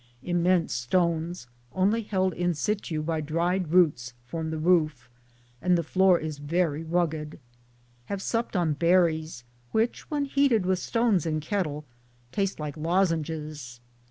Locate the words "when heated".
10.09-10.65